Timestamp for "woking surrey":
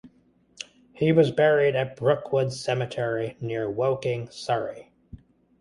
3.69-4.91